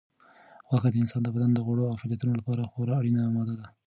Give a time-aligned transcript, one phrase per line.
[0.69, 3.67] غوښه د انسان د بدن د غړو د فعالیتونو لپاره خورا اړینه ماده ده.